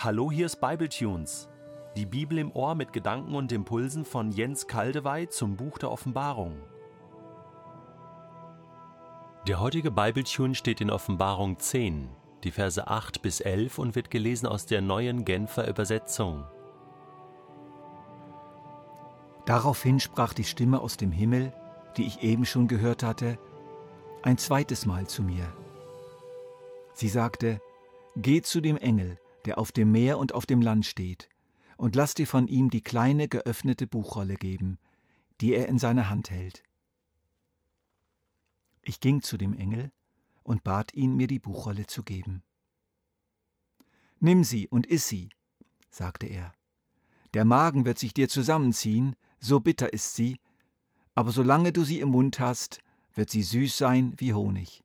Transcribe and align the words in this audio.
Hallo, 0.00 0.30
hier 0.30 0.46
ist 0.46 0.60
Bibletunes. 0.60 1.48
Die 1.96 2.06
Bibel 2.06 2.38
im 2.38 2.52
Ohr 2.52 2.76
mit 2.76 2.92
Gedanken 2.92 3.34
und 3.34 3.50
Impulsen 3.50 4.04
von 4.04 4.30
Jens 4.30 4.68
Kaldewey 4.68 5.28
zum 5.28 5.56
Buch 5.56 5.76
der 5.76 5.90
Offenbarung. 5.90 6.56
Der 9.48 9.58
heutige 9.58 9.90
Bibletune 9.90 10.54
steht 10.54 10.80
in 10.80 10.92
Offenbarung 10.92 11.58
10, 11.58 12.08
die 12.44 12.52
Verse 12.52 12.86
8 12.86 13.22
bis 13.22 13.40
11 13.40 13.80
und 13.80 13.96
wird 13.96 14.08
gelesen 14.08 14.46
aus 14.46 14.66
der 14.66 14.82
neuen 14.82 15.24
Genfer 15.24 15.66
Übersetzung. 15.66 16.44
Daraufhin 19.46 19.98
sprach 19.98 20.32
die 20.32 20.44
Stimme 20.44 20.80
aus 20.80 20.96
dem 20.96 21.10
Himmel, 21.10 21.52
die 21.96 22.06
ich 22.06 22.22
eben 22.22 22.46
schon 22.46 22.68
gehört 22.68 23.02
hatte, 23.02 23.36
ein 24.22 24.38
zweites 24.38 24.86
Mal 24.86 25.08
zu 25.08 25.24
mir. 25.24 25.52
Sie 26.92 27.08
sagte, 27.08 27.60
Geh 28.14 28.42
zu 28.42 28.60
dem 28.60 28.76
Engel, 28.76 29.18
der 29.44 29.58
auf 29.58 29.72
dem 29.72 29.92
Meer 29.92 30.18
und 30.18 30.34
auf 30.34 30.46
dem 30.46 30.60
Land 30.60 30.86
steht, 30.86 31.28
und 31.76 31.94
lass 31.94 32.14
dir 32.14 32.26
von 32.26 32.48
ihm 32.48 32.70
die 32.70 32.82
kleine 32.82 33.28
geöffnete 33.28 33.86
Buchrolle 33.86 34.34
geben, 34.34 34.78
die 35.40 35.54
er 35.54 35.68
in 35.68 35.78
seiner 35.78 36.10
Hand 36.10 36.30
hält. 36.30 36.62
Ich 38.82 39.00
ging 39.00 39.22
zu 39.22 39.36
dem 39.36 39.54
Engel 39.54 39.92
und 40.42 40.64
bat 40.64 40.94
ihn, 40.94 41.14
mir 41.14 41.26
die 41.26 41.38
Buchrolle 41.38 41.86
zu 41.86 42.02
geben. 42.02 42.42
Nimm 44.18 44.44
sie 44.44 44.66
und 44.66 44.86
iss 44.86 45.06
sie, 45.06 45.28
sagte 45.90 46.26
er. 46.26 46.52
Der 47.34 47.44
Magen 47.44 47.84
wird 47.84 47.98
sich 47.98 48.14
dir 48.14 48.28
zusammenziehen, 48.28 49.14
so 49.38 49.60
bitter 49.60 49.92
ist 49.92 50.14
sie, 50.14 50.38
aber 51.14 51.32
solange 51.32 51.72
du 51.72 51.84
sie 51.84 52.00
im 52.00 52.10
Mund 52.10 52.40
hast, 52.40 52.80
wird 53.14 53.30
sie 53.30 53.42
süß 53.42 53.76
sein 53.76 54.14
wie 54.16 54.32
Honig. 54.32 54.82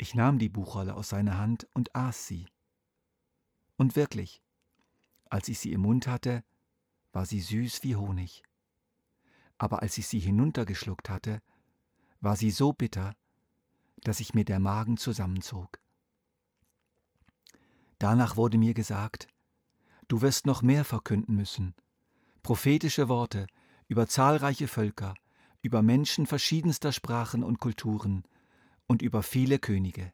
Ich 0.00 0.14
nahm 0.14 0.38
die 0.38 0.48
Buchrolle 0.48 0.94
aus 0.94 1.08
seiner 1.08 1.38
Hand 1.38 1.66
und 1.74 1.94
aß 1.96 2.28
sie. 2.28 2.46
Und 3.76 3.96
wirklich, 3.96 4.40
als 5.28 5.48
ich 5.48 5.58
sie 5.58 5.72
im 5.72 5.80
Mund 5.80 6.06
hatte, 6.06 6.44
war 7.12 7.26
sie 7.26 7.40
süß 7.40 7.82
wie 7.82 7.96
Honig. 7.96 8.44
Aber 9.58 9.82
als 9.82 9.98
ich 9.98 10.06
sie 10.06 10.20
hinuntergeschluckt 10.20 11.10
hatte, 11.10 11.42
war 12.20 12.36
sie 12.36 12.52
so 12.52 12.72
bitter, 12.72 13.16
dass 14.04 14.18
sich 14.18 14.34
mir 14.34 14.44
der 14.44 14.60
Magen 14.60 14.98
zusammenzog. 14.98 15.80
Danach 17.98 18.36
wurde 18.36 18.56
mir 18.56 18.74
gesagt, 18.74 19.26
du 20.06 20.20
wirst 20.20 20.46
noch 20.46 20.62
mehr 20.62 20.84
verkünden 20.84 21.34
müssen, 21.34 21.74
prophetische 22.44 23.08
Worte 23.08 23.48
über 23.88 24.06
zahlreiche 24.06 24.68
Völker, 24.68 25.14
über 25.60 25.82
Menschen 25.82 26.26
verschiedenster 26.26 26.92
Sprachen 26.92 27.42
und 27.42 27.58
Kulturen, 27.58 28.22
und 28.88 29.02
über 29.02 29.22
viele 29.22 29.60
Könige. 29.60 30.12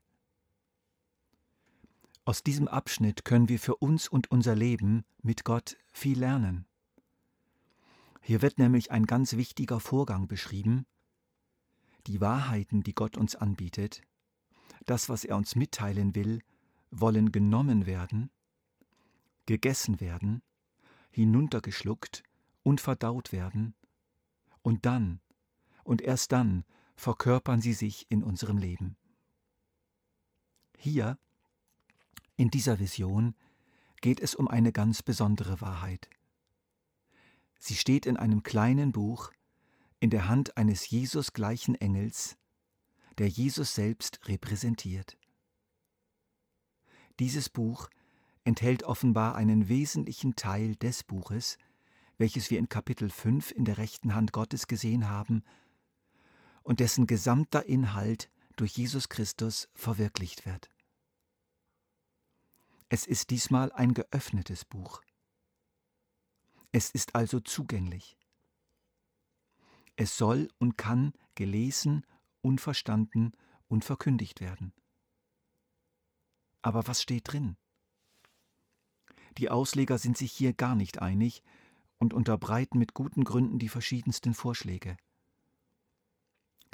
Aus 2.26 2.42
diesem 2.42 2.68
Abschnitt 2.68 3.24
können 3.24 3.48
wir 3.48 3.58
für 3.58 3.76
uns 3.76 4.08
und 4.08 4.30
unser 4.30 4.54
Leben 4.54 5.04
mit 5.22 5.44
Gott 5.44 5.78
viel 5.92 6.18
lernen. 6.18 6.66
Hier 8.20 8.42
wird 8.42 8.58
nämlich 8.58 8.90
ein 8.90 9.06
ganz 9.06 9.34
wichtiger 9.34 9.80
Vorgang 9.80 10.26
beschrieben. 10.28 10.86
Die 12.06 12.20
Wahrheiten, 12.20 12.82
die 12.82 12.94
Gott 12.94 13.16
uns 13.16 13.36
anbietet, 13.36 14.02
das, 14.86 15.08
was 15.08 15.24
er 15.24 15.36
uns 15.36 15.54
mitteilen 15.54 16.14
will, 16.14 16.40
wollen 16.90 17.32
genommen 17.32 17.86
werden, 17.86 18.30
gegessen 19.46 20.00
werden, 20.00 20.42
hinuntergeschluckt 21.10 22.22
und 22.62 22.80
verdaut 22.80 23.32
werden, 23.32 23.74
und 24.62 24.86
dann, 24.86 25.20
und 25.84 26.00
erst 26.00 26.32
dann 26.32 26.64
verkörpern 26.96 27.60
sie 27.60 27.72
sich 27.72 28.06
in 28.10 28.22
unserem 28.22 28.58
Leben. 28.58 28.96
Hier, 30.78 31.18
in 32.36 32.50
dieser 32.50 32.78
Vision, 32.78 33.34
geht 34.00 34.20
es 34.20 34.34
um 34.34 34.48
eine 34.48 34.72
ganz 34.72 35.02
besondere 35.02 35.60
Wahrheit. 35.60 36.10
Sie 37.58 37.74
steht 37.74 38.06
in 38.06 38.16
einem 38.16 38.42
kleinen 38.42 38.92
Buch 38.92 39.32
in 40.00 40.10
der 40.10 40.28
Hand 40.28 40.56
eines 40.56 40.90
Jesus 40.90 41.32
gleichen 41.32 41.74
Engels, 41.74 42.36
der 43.18 43.28
Jesus 43.28 43.74
selbst 43.74 44.28
repräsentiert. 44.28 45.16
Dieses 47.20 47.48
Buch 47.48 47.88
enthält 48.42 48.82
offenbar 48.82 49.36
einen 49.36 49.68
wesentlichen 49.68 50.36
Teil 50.36 50.76
des 50.76 51.04
Buches, 51.04 51.56
welches 52.18 52.50
wir 52.50 52.58
in 52.58 52.68
Kapitel 52.68 53.08
5 53.08 53.52
in 53.52 53.64
der 53.64 53.78
rechten 53.78 54.14
Hand 54.14 54.32
Gottes 54.32 54.66
gesehen 54.66 55.08
haben 55.08 55.42
und 56.64 56.80
dessen 56.80 57.06
gesamter 57.06 57.66
Inhalt 57.66 58.28
durch 58.56 58.76
Jesus 58.76 59.08
Christus 59.08 59.68
verwirklicht 59.74 60.46
wird. 60.46 60.70
Es 62.88 63.06
ist 63.06 63.30
diesmal 63.30 63.70
ein 63.72 63.94
geöffnetes 63.94 64.64
Buch. 64.64 65.02
Es 66.72 66.90
ist 66.90 67.14
also 67.14 67.38
zugänglich. 67.38 68.16
Es 69.96 70.16
soll 70.16 70.48
und 70.58 70.76
kann 70.76 71.12
gelesen 71.34 72.04
und 72.40 72.60
verstanden 72.60 73.32
und 73.68 73.84
verkündigt 73.84 74.40
werden. 74.40 74.72
Aber 76.62 76.86
was 76.86 77.02
steht 77.02 77.32
drin? 77.32 77.56
Die 79.38 79.50
Ausleger 79.50 79.98
sind 79.98 80.16
sich 80.16 80.32
hier 80.32 80.52
gar 80.52 80.74
nicht 80.74 81.00
einig 81.00 81.42
und 81.98 82.14
unterbreiten 82.14 82.78
mit 82.78 82.94
guten 82.94 83.24
Gründen 83.24 83.58
die 83.58 83.68
verschiedensten 83.68 84.34
Vorschläge. 84.34 84.96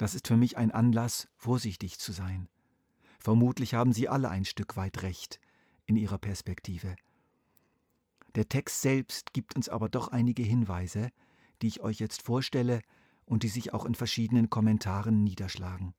Das 0.01 0.15
ist 0.15 0.27
für 0.27 0.35
mich 0.35 0.57
ein 0.57 0.71
Anlass, 0.71 1.27
vorsichtig 1.35 1.99
zu 1.99 2.11
sein. 2.11 2.49
Vermutlich 3.19 3.75
haben 3.75 3.93
Sie 3.93 4.09
alle 4.09 4.29
ein 4.29 4.45
Stück 4.45 4.75
weit 4.75 5.03
recht 5.03 5.39
in 5.85 5.95
Ihrer 5.95 6.17
Perspektive. 6.17 6.95
Der 8.33 8.49
Text 8.49 8.81
selbst 8.81 9.31
gibt 9.31 9.55
uns 9.55 9.69
aber 9.69 9.89
doch 9.89 10.07
einige 10.07 10.41
Hinweise, 10.41 11.11
die 11.61 11.67
ich 11.67 11.81
euch 11.81 11.99
jetzt 11.99 12.23
vorstelle 12.23 12.81
und 13.25 13.43
die 13.43 13.47
sich 13.47 13.75
auch 13.75 13.85
in 13.85 13.93
verschiedenen 13.93 14.49
Kommentaren 14.49 15.23
niederschlagen. 15.23 15.93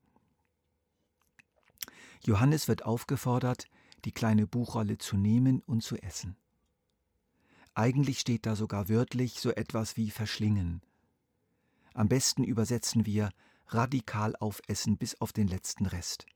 Johannes 2.25 2.67
wird 2.67 2.85
aufgefordert, 2.85 3.67
die 4.05 4.11
kleine 4.11 4.49
Buchrolle 4.49 4.99
zu 4.99 5.17
nehmen 5.17 5.61
und 5.61 5.85
zu 5.85 5.97
essen. 6.03 6.37
Eigentlich 7.75 8.19
steht 8.19 8.47
da 8.47 8.57
sogar 8.57 8.89
wörtlich 8.89 9.39
so 9.39 9.53
etwas 9.53 9.97
wie 9.97 10.11
verschlingen. 10.11 10.83
Am 11.95 12.09
besten 12.09 12.43
übersetzen 12.43 13.07
wir 13.07 13.31
radikal 13.75 14.37
aufessen 14.37 14.97
bis 14.97 15.21
auf 15.21 15.33
den 15.33 15.49
letzten 15.49 15.87
Rest. 15.87 16.27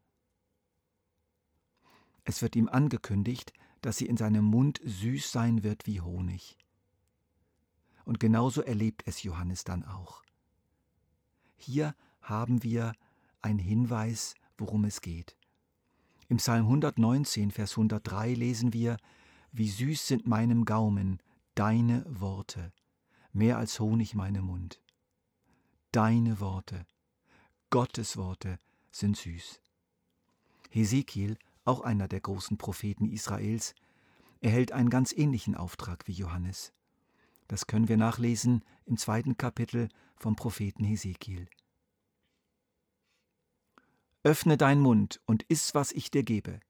Es 2.24 2.42
wird 2.42 2.56
ihm 2.56 2.68
angekündigt, 2.68 3.52
dass 3.82 3.98
sie 3.98 4.06
in 4.06 4.16
seinem 4.16 4.44
Mund 4.44 4.80
süß 4.84 5.30
sein 5.30 5.62
wird 5.62 5.86
wie 5.86 6.00
Honig. 6.00 6.58
Und 8.04 8.20
genauso 8.20 8.62
erlebt 8.62 9.02
es 9.06 9.22
Johannes 9.22 9.64
dann 9.64 9.84
auch. 9.84 10.22
Hier 11.56 11.94
haben 12.20 12.62
wir 12.62 12.94
einen 13.42 13.58
Hinweis, 13.58 14.34
worum 14.58 14.84
es 14.84 15.00
geht. 15.00 15.36
Im 16.28 16.38
Psalm 16.38 16.66
119, 16.66 17.52
Vers 17.52 17.72
103 17.72 18.34
lesen 18.34 18.72
wir, 18.72 18.96
Wie 19.52 19.68
süß 19.68 20.06
sind 20.06 20.26
meinem 20.26 20.64
Gaumen 20.64 21.22
deine 21.54 22.04
Worte, 22.08 22.72
mehr 23.32 23.58
als 23.58 23.78
Honig 23.78 24.14
meinem 24.14 24.46
Mund. 24.46 24.80
Deine 25.92 26.40
Worte. 26.40 26.86
Gottes 27.70 28.16
Worte 28.16 28.60
sind 28.92 29.16
süß. 29.16 29.60
Hesekiel, 30.70 31.36
auch 31.64 31.80
einer 31.80 32.06
der 32.06 32.20
großen 32.20 32.58
Propheten 32.58 33.08
Israels, 33.08 33.74
erhält 34.40 34.70
einen 34.70 34.88
ganz 34.88 35.12
ähnlichen 35.12 35.56
Auftrag 35.56 36.06
wie 36.06 36.12
Johannes. 36.12 36.72
Das 37.48 37.66
können 37.66 37.88
wir 37.88 37.96
nachlesen 37.96 38.64
im 38.84 38.96
zweiten 38.96 39.36
Kapitel 39.36 39.88
vom 40.14 40.36
Propheten 40.36 40.84
Hesekiel. 40.84 41.48
Öffne 44.22 44.56
deinen 44.56 44.80
Mund 44.80 45.20
und 45.26 45.42
iss, 45.44 45.74
was 45.74 45.90
ich 45.90 46.10
dir 46.10 46.22
gebe. 46.22 46.60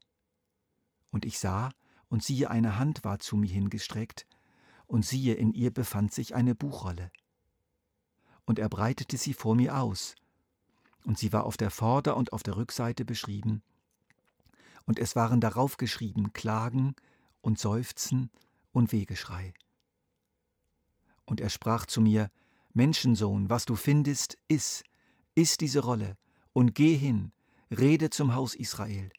Und 1.11 1.27
ich 1.27 1.39
sah, 1.39 1.73
und 2.09 2.23
siehe, 2.23 2.51
eine 2.51 2.79
Hand 2.79 3.05
war 3.05 3.19
zu 3.19 3.37
mir 3.37 3.51
hingestreckt, 3.51 4.27
und 4.87 5.05
siehe, 5.05 5.35
in 5.35 5.53
ihr 5.53 5.73
befand 5.73 6.15
sich 6.15 6.35
eine 6.35 6.55
Buchrolle. 6.55 7.11
Und 8.45 8.59
er 8.59 8.69
breitete 8.69 9.19
sie 9.19 9.35
vor 9.35 9.57
mir 9.57 9.77
aus, 9.77 10.15
und 11.07 11.17
sie 11.19 11.33
war 11.33 11.45
auf 11.45 11.57
der 11.57 11.71
Vorder- 11.71 12.17
und 12.17 12.33
auf 12.33 12.43
der 12.43 12.57
Rückseite 12.57 13.05
beschrieben, 13.05 13.63
und 14.87 14.99
es 14.99 15.17
waren 15.17 15.41
darauf 15.41 15.79
geschrieben 15.79 16.33
Klagen 16.33 16.95
und 17.41 17.59
Seufzen 17.59 18.31
und 18.73 18.93
Wegeschrei. 18.93 19.53
Und 21.25 21.41
er 21.41 21.51
sprach 21.51 21.87
zu 21.87 22.01
mir, 22.01 22.31
Menschensohn, 22.73 23.51
was 23.51 23.65
du 23.65 23.75
findest, 23.75 24.37
iss, 24.49 24.85
iss 25.35 25.57
diese 25.57 25.81
Rolle, 25.81 26.17
und 26.53 26.75
geh 26.75 26.97
hin, 26.97 27.33
rede 27.71 28.11
zum 28.11 28.35
Haus 28.35 28.55
Israel. 28.55 29.11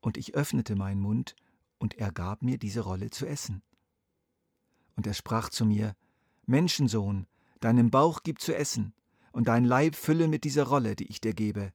Und 0.00 0.16
ich 0.16 0.34
öffnete 0.34 0.76
meinen 0.76 1.00
Mund, 1.00 1.34
und 1.78 1.94
er 1.94 2.12
gab 2.12 2.42
mir 2.42 2.58
diese 2.58 2.80
Rolle 2.80 3.10
zu 3.10 3.26
essen. 3.26 3.62
Und 4.96 5.06
er 5.06 5.14
sprach 5.14 5.48
zu 5.48 5.64
mir, 5.64 5.94
Menschensohn, 6.46 7.26
deinem 7.60 7.90
Bauch 7.90 8.22
gib 8.22 8.40
zu 8.40 8.54
essen, 8.56 8.92
und 9.38 9.46
dein 9.46 9.64
Leib 9.64 9.94
fülle 9.94 10.26
mit 10.26 10.42
dieser 10.42 10.64
Rolle, 10.64 10.96
die 10.96 11.06
ich 11.06 11.20
dir 11.20 11.32
gebe. 11.32 11.72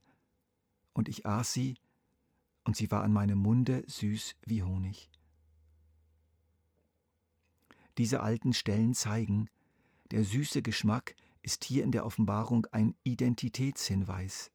Und 0.92 1.08
ich 1.08 1.24
aß 1.24 1.50
sie, 1.50 1.76
und 2.64 2.76
sie 2.76 2.90
war 2.90 3.02
an 3.02 3.10
meinem 3.10 3.38
Munde 3.38 3.84
süß 3.86 4.34
wie 4.44 4.62
Honig. 4.62 5.08
Diese 7.96 8.20
alten 8.20 8.52
Stellen 8.52 8.92
zeigen, 8.92 9.48
der 10.10 10.24
süße 10.24 10.60
Geschmack 10.60 11.16
ist 11.40 11.64
hier 11.64 11.84
in 11.84 11.90
der 11.90 12.04
Offenbarung 12.04 12.66
ein 12.70 12.96
Identitätshinweis. 13.02 14.50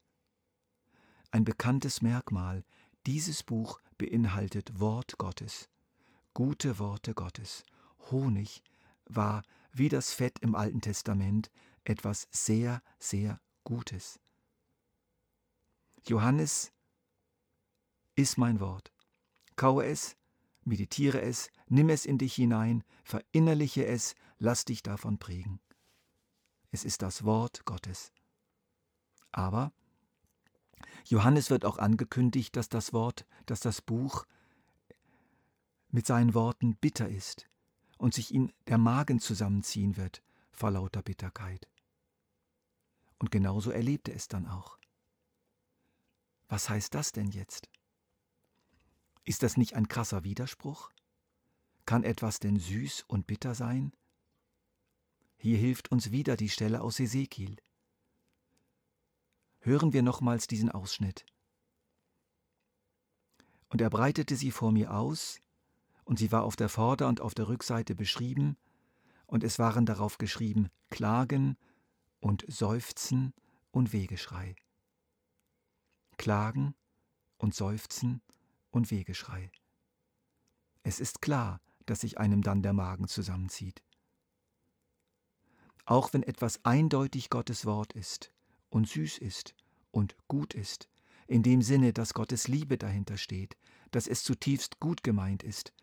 Ein 1.31 1.45
bekanntes 1.45 2.03
Merkmal, 2.03 2.63
dieses 3.07 3.41
Buch 3.41 3.79
beinhaltet 3.97 4.79
Wort 4.79 5.17
Gottes, 5.17 5.67
gute 6.35 6.77
Worte 6.77 7.15
Gottes. 7.15 7.63
Honig 8.11 8.61
war, 9.05 9.41
wie 9.73 9.89
das 9.89 10.13
Fett 10.13 10.37
im 10.41 10.53
Alten 10.53 10.81
Testament, 10.81 11.49
etwas 11.89 12.27
sehr, 12.31 12.83
sehr 12.99 13.41
Gutes. 13.63 14.19
Johannes 16.05 16.71
Iss 18.15 18.37
mein 18.37 18.59
Wort. 18.59 18.91
Kaue 19.55 19.85
es, 19.85 20.15
meditiere 20.63 21.21
es, 21.21 21.49
nimm 21.67 21.89
es 21.89 22.05
in 22.05 22.17
dich 22.17 22.35
hinein, 22.35 22.83
verinnerliche 23.03 23.85
es, 23.85 24.15
lass 24.37 24.65
dich 24.65 24.83
davon 24.83 25.17
prägen. 25.17 25.59
Es 26.71 26.85
ist 26.85 27.01
das 27.01 27.23
Wort 27.23 27.65
Gottes. 27.65 28.11
Aber 29.31 29.73
Johannes 31.05 31.49
wird 31.49 31.65
auch 31.65 31.77
angekündigt, 31.77 32.55
dass 32.55 32.69
das 32.69 32.93
Wort, 32.93 33.25
dass 33.45 33.61
das 33.61 33.81
Buch 33.81 34.25
mit 35.89 36.05
seinen 36.05 36.33
Worten 36.33 36.75
bitter 36.75 37.09
ist 37.09 37.49
und 37.97 38.13
sich 38.13 38.33
ihm 38.33 38.51
der 38.67 38.77
Magen 38.77 39.19
zusammenziehen 39.19 39.97
wird 39.97 40.21
vor 40.51 40.71
lauter 40.71 41.01
Bitterkeit. 41.01 41.67
Und 43.19 43.31
genauso 43.31 43.71
erlebt 43.71 44.07
er 44.09 44.15
es 44.15 44.27
dann 44.27 44.47
auch. 44.47 44.79
Was 46.47 46.69
heißt 46.69 46.95
das 46.95 47.11
denn 47.11 47.29
jetzt? 47.29 47.69
Ist 49.23 49.43
das 49.43 49.57
nicht 49.57 49.75
ein 49.75 49.87
krasser 49.87 50.23
Widerspruch? 50.23 50.91
Kann 51.85 52.03
etwas 52.03 52.39
denn 52.39 52.57
süß 52.57 53.03
und 53.07 53.27
bitter 53.27 53.53
sein? 53.53 53.93
Hier 55.37 55.57
hilft 55.57 55.91
uns 55.91 56.11
wieder 56.11 56.35
die 56.35 56.49
Stelle 56.49 56.81
aus 56.81 56.99
Ezekiel. 56.99 57.57
Hören 59.59 59.93
wir 59.93 60.01
nochmals 60.01 60.47
diesen 60.47 60.71
Ausschnitt. 60.71 61.25
Und 63.69 63.81
er 63.81 63.89
breitete 63.89 64.35
sie 64.35 64.51
vor 64.51 64.71
mir 64.71 64.93
aus, 64.93 65.39
und 66.03 66.17
sie 66.17 66.31
war 66.31 66.43
auf 66.43 66.55
der 66.55 66.69
Vorder- 66.69 67.07
und 67.07 67.21
auf 67.21 67.35
der 67.35 67.47
Rückseite 67.47 67.93
beschrieben, 67.93 68.57
und 69.27 69.43
es 69.43 69.59
waren 69.59 69.85
darauf 69.85 70.17
geschrieben 70.17 70.69
Klagen 70.89 71.55
und 72.19 72.45
Seufzen 72.47 73.33
und 73.71 73.93
Wegeschrei. 73.93 74.55
Klagen 76.17 76.75
und 77.37 77.55
Seufzen 77.55 78.21
und 78.71 78.91
Wegeschrei. 78.91 79.51
Es 80.83 80.99
ist 80.99 81.21
klar, 81.21 81.61
dass 81.85 82.01
sich 82.01 82.17
einem 82.17 82.41
dann 82.41 82.61
der 82.61 82.73
Magen 82.73 83.07
zusammenzieht. 83.07 83.83
Auch 85.85 86.13
wenn 86.13 86.23
etwas 86.23 86.63
eindeutig 86.63 87.29
Gottes 87.29 87.65
Wort 87.65 87.93
ist 87.93 88.31
und 88.69 88.87
süß 88.87 89.17
ist 89.17 89.55
und 89.91 90.15
gut 90.27 90.53
ist, 90.53 90.89
in 91.27 91.43
dem 91.43 91.61
Sinne, 91.61 91.93
dass 91.93 92.13
Gottes 92.13 92.47
Liebe 92.47 92.77
dahinter 92.77 93.17
steht, 93.17 93.57
dass 93.91 94.07
es 94.07 94.23
zutiefst 94.23 94.79
gut 94.79 95.03
gemeint 95.03 95.43
ist, 95.43 95.73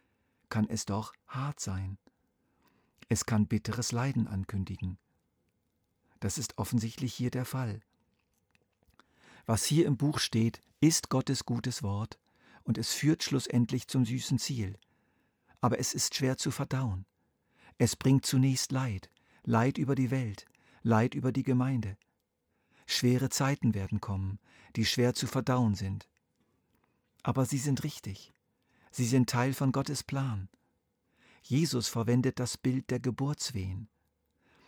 kann 0.49 0.69
es 0.69 0.85
doch 0.85 1.13
hart 1.27 1.61
sein. 1.61 1.99
Es 3.09 3.27
kann 3.27 3.47
bitteres 3.47 3.93
Leiden 3.93 4.27
ankündigen. 4.29 4.99
Das 6.21 6.39
ist 6.39 6.59
offensichtlich 6.59 7.15
hier 7.15 7.31
der 7.31 7.45
Fall. 7.45 7.81
Was 9.47 9.65
hier 9.65 9.87
im 9.87 9.97
Buch 9.97 10.19
steht, 10.19 10.61
ist 10.81 11.09
Gottes 11.09 11.45
gutes 11.45 11.83
Wort, 11.83 12.19
und 12.65 12.79
es 12.79 12.93
führt 12.93 13.23
schlussendlich 13.23 13.87
zum 13.87 14.05
süßen 14.05 14.39
Ziel. 14.39 14.77
Aber 15.61 15.79
es 15.79 15.95
ist 15.95 16.15
schwer 16.15 16.37
zu 16.37 16.51
verdauen. 16.51 17.07
Es 17.79 17.95
bringt 17.95 18.27
zunächst 18.27 18.73
Leid, 18.73 19.11
Leid 19.45 19.79
über 19.79 19.95
die 19.95 20.11
Welt, 20.11 20.47
Leid 20.83 21.15
über 21.15 21.31
die 21.31 21.45
Gemeinde. 21.45 21.97
Schwere 22.87 23.29
Zeiten 23.29 23.75
werden 23.75 24.01
kommen, 24.01 24.39
die 24.75 24.85
schwer 24.85 25.15
zu 25.15 25.27
verdauen 25.27 25.75
sind. 25.75 26.09
Aber 27.23 27.47
sie 27.47 27.59
sind 27.59 27.85
richtig. 27.85 28.33
Sie 28.91 29.05
sind 29.05 29.29
Teil 29.29 29.53
von 29.53 29.73
Gottes 29.73 30.03
Plan. 30.03 30.49
Jesus 31.43 31.89
verwendet 31.89 32.41
das 32.41 32.57
Bild 32.57 32.91
der 32.91 32.99
Geburtswehen. 32.99 33.89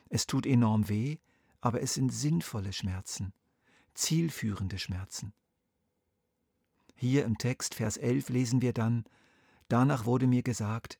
Es 0.08 0.26
tut 0.26 0.46
enorm 0.46 0.88
weh, 0.88 1.18
aber 1.60 1.82
es 1.82 1.94
sind 1.94 2.10
sinnvolle 2.10 2.72
Schmerzen, 2.72 3.32
zielführende 3.94 4.78
Schmerzen. 4.78 5.32
Hier 6.94 7.24
im 7.24 7.38
Text, 7.38 7.74
Vers 7.74 7.96
11, 7.96 8.28
lesen 8.28 8.62
wir 8.62 8.72
dann, 8.72 9.04
Danach 9.68 10.06
wurde 10.06 10.26
mir 10.26 10.42
gesagt, 10.42 10.98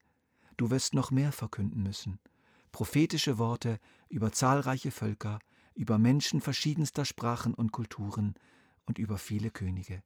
du 0.58 0.70
wirst 0.70 0.94
noch 0.94 1.10
mehr 1.10 1.32
verkünden 1.32 1.82
müssen, 1.82 2.20
prophetische 2.70 3.38
Worte 3.38 3.81
über 4.10 4.31
zahlreiche 4.31 4.90
Völker, 4.90 5.38
über 5.75 5.99
Menschen 5.99 6.40
verschiedenster 6.43 7.06
Sprachen 7.06 7.55
und 7.55 7.72
Kulturen 7.72 8.34
und 8.84 8.99
über 8.99 9.16
viele 9.16 9.50
Könige. 9.50 10.02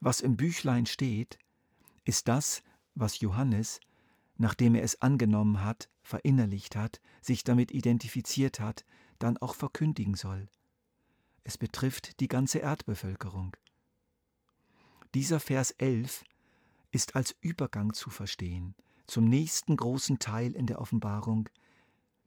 Was 0.00 0.22
im 0.22 0.38
Büchlein 0.38 0.86
steht, 0.86 1.38
ist 2.04 2.28
das, 2.28 2.62
was 2.94 3.20
Johannes, 3.20 3.80
nachdem 4.40 4.74
er 4.74 4.82
es 4.82 5.02
angenommen 5.02 5.62
hat, 5.62 5.90
verinnerlicht 6.02 6.74
hat, 6.74 7.02
sich 7.20 7.44
damit 7.44 7.70
identifiziert 7.72 8.58
hat, 8.58 8.86
dann 9.18 9.36
auch 9.36 9.54
verkündigen 9.54 10.14
soll. 10.14 10.48
Es 11.44 11.58
betrifft 11.58 12.20
die 12.20 12.28
ganze 12.28 12.60
Erdbevölkerung. 12.60 13.54
Dieser 15.14 15.40
Vers 15.40 15.72
11 15.72 16.24
ist 16.90 17.16
als 17.16 17.36
Übergang 17.42 17.92
zu 17.92 18.08
verstehen 18.08 18.74
zum 19.06 19.24
nächsten 19.24 19.76
großen 19.76 20.20
Teil 20.20 20.52
in 20.52 20.66
der 20.66 20.80
Offenbarung, 20.80 21.48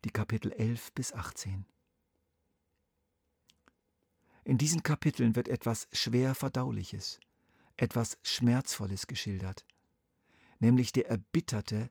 die 0.04 0.10
Kapitel 0.10 0.52
11 0.52 0.92
bis 0.92 1.14
18. 1.14 1.66
In 4.44 4.58
diesen 4.58 4.84
Kapiteln 4.84 5.38
wird 5.38 5.48
etwas 5.48 5.88
schwer 5.94 6.36
Verdauliches, 6.36 7.22
etwas 7.78 8.18
Schmerzvolles 8.22 9.08
geschildert, 9.08 9.66
nämlich 10.60 10.92
der 10.92 11.08
erbitterte, 11.08 11.90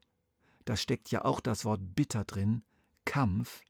da 0.65 0.77
steckt 0.77 1.11
ja 1.11 1.25
auch 1.25 1.41
das 1.41 1.65
Wort 1.65 1.81
bitter 1.95 2.25
drin, 2.25 2.63
Kampf, 3.05 3.63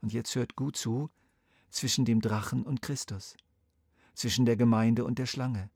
und 0.00 0.12
jetzt 0.12 0.34
hört 0.34 0.56
gut 0.56 0.76
zu, 0.76 1.10
zwischen 1.70 2.04
dem 2.04 2.20
Drachen 2.20 2.64
und 2.64 2.82
Christus, 2.82 3.36
zwischen 4.14 4.46
der 4.46 4.56
Gemeinde 4.56 5.04
und 5.04 5.18
der 5.18 5.26
Schlange, 5.26 5.70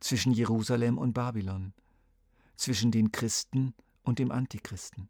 zwischen 0.00 0.32
Jerusalem 0.32 0.98
und 0.98 1.12
Babylon, 1.12 1.72
zwischen 2.56 2.90
den 2.90 3.12
Christen 3.12 3.74
und 4.02 4.18
dem 4.18 4.30
Antichristen. 4.30 5.08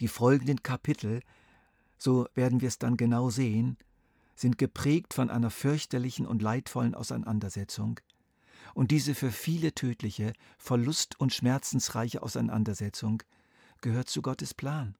Die 0.00 0.08
folgenden 0.08 0.62
Kapitel, 0.62 1.20
so 1.98 2.26
werden 2.34 2.60
wir 2.60 2.68
es 2.68 2.78
dann 2.78 2.96
genau 2.96 3.30
sehen, 3.30 3.76
sind 4.34 4.56
geprägt 4.56 5.12
von 5.12 5.28
einer 5.28 5.50
fürchterlichen 5.50 6.26
und 6.26 6.40
leidvollen 6.40 6.94
Auseinandersetzung, 6.94 8.00
und 8.74 8.90
diese 8.90 9.14
für 9.14 9.32
viele 9.32 9.74
tödliche, 9.74 10.32
verlust- 10.58 11.18
und 11.18 11.32
schmerzensreiche 11.32 12.22
Auseinandersetzung 12.22 13.22
gehört 13.80 14.08
zu 14.08 14.22
Gottes 14.22 14.54
Plan. 14.54 14.96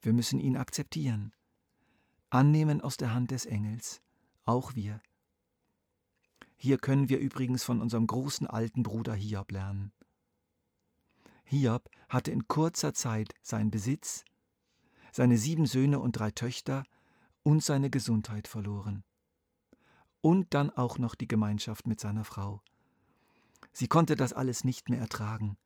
Wir 0.00 0.12
müssen 0.12 0.38
ihn 0.38 0.56
akzeptieren, 0.56 1.32
annehmen 2.30 2.80
aus 2.80 2.96
der 2.96 3.14
Hand 3.14 3.30
des 3.30 3.46
Engels, 3.46 4.00
auch 4.44 4.74
wir. 4.74 5.00
Hier 6.56 6.78
können 6.78 7.08
wir 7.08 7.18
übrigens 7.18 7.64
von 7.64 7.80
unserem 7.80 8.06
großen 8.06 8.46
alten 8.46 8.82
Bruder 8.82 9.14
Hiob 9.14 9.52
lernen. 9.52 9.92
Hiob 11.44 11.90
hatte 12.08 12.30
in 12.30 12.48
kurzer 12.48 12.94
Zeit 12.94 13.34
seinen 13.42 13.70
Besitz, 13.70 14.24
seine 15.12 15.38
sieben 15.38 15.66
Söhne 15.66 16.00
und 16.00 16.12
drei 16.12 16.30
Töchter 16.30 16.84
und 17.42 17.62
seine 17.62 17.90
Gesundheit 17.90 18.48
verloren. 18.48 19.04
Und 20.26 20.54
dann 20.54 20.70
auch 20.70 20.98
noch 20.98 21.14
die 21.14 21.28
Gemeinschaft 21.28 21.86
mit 21.86 22.00
seiner 22.00 22.24
Frau. 22.24 22.60
Sie 23.72 23.86
konnte 23.86 24.16
das 24.16 24.32
alles 24.32 24.64
nicht 24.64 24.88
mehr 24.88 24.98
ertragen, 24.98 25.56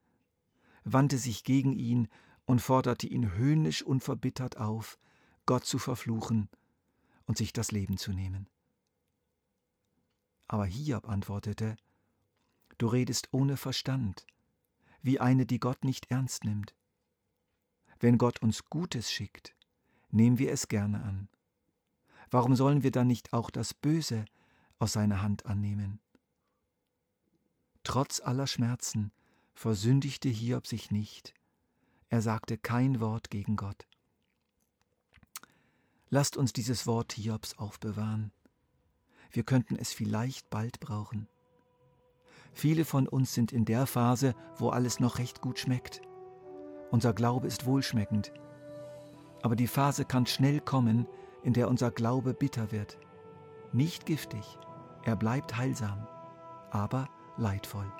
wandte 0.84 1.16
sich 1.16 1.44
gegen 1.44 1.72
ihn 1.72 2.08
und 2.44 2.60
forderte 2.60 3.06
ihn 3.06 3.32
höhnisch 3.32 3.82
und 3.82 4.04
verbittert 4.04 4.58
auf, 4.58 4.98
Gott 5.46 5.64
zu 5.64 5.78
verfluchen 5.78 6.50
und 7.24 7.38
sich 7.38 7.54
das 7.54 7.72
Leben 7.72 7.96
zu 7.96 8.12
nehmen. 8.12 8.50
Aber 10.46 10.66
Hiob 10.66 11.08
antwortete, 11.08 11.78
Du 12.76 12.86
redest 12.86 13.28
ohne 13.32 13.56
Verstand, 13.56 14.26
wie 15.00 15.20
eine, 15.20 15.46
die 15.46 15.58
Gott 15.58 15.84
nicht 15.84 16.10
ernst 16.10 16.44
nimmt. 16.44 16.74
Wenn 17.98 18.18
Gott 18.18 18.42
uns 18.42 18.66
Gutes 18.66 19.10
schickt, 19.10 19.54
nehmen 20.10 20.38
wir 20.38 20.52
es 20.52 20.68
gerne 20.68 21.02
an. 21.02 21.30
Warum 22.30 22.54
sollen 22.56 22.82
wir 22.82 22.90
dann 22.90 23.06
nicht 23.06 23.32
auch 23.32 23.48
das 23.48 23.72
Böse 23.72 24.26
aus 24.80 24.94
seiner 24.94 25.22
Hand 25.22 25.46
annehmen? 25.46 26.00
Trotz 27.84 28.20
aller 28.20 28.48
Schmerzen 28.48 29.12
versündigte 29.54 30.28
Hiob 30.28 30.66
sich 30.66 30.90
nicht. 30.90 31.34
Er 32.08 32.22
sagte 32.22 32.58
kein 32.58 32.98
Wort 32.98 33.30
gegen 33.30 33.56
Gott. 33.56 33.86
Lasst 36.08 36.36
uns 36.36 36.52
dieses 36.52 36.86
Wort 36.88 37.12
Hiobs 37.12 37.56
aufbewahren. 37.56 38.32
wir 39.32 39.44
könnten 39.44 39.76
es 39.76 39.92
vielleicht 39.92 40.50
bald 40.50 40.80
brauchen. 40.80 41.28
Viele 42.52 42.84
von 42.84 43.06
uns 43.06 43.32
sind 43.32 43.52
in 43.52 43.64
der 43.64 43.86
Phase, 43.86 44.34
wo 44.56 44.70
alles 44.70 44.98
noch 44.98 45.18
recht 45.18 45.40
gut 45.40 45.60
schmeckt. 45.60 46.02
Unser 46.90 47.12
Glaube 47.12 47.46
ist 47.46 47.64
wohlschmeckend. 47.64 48.32
Aber 49.42 49.54
die 49.54 49.68
Phase 49.68 50.04
kann 50.04 50.26
schnell 50.26 50.60
kommen, 50.60 51.06
in 51.44 51.52
der 51.52 51.68
unser 51.68 51.92
Glaube 51.92 52.34
bitter 52.34 52.72
wird. 52.72 52.98
Nicht 53.72 54.04
giftig, 54.04 54.58
er 55.04 55.16
bleibt 55.16 55.56
heilsam, 55.56 56.06
aber 56.70 57.08
leidvoll. 57.36 57.90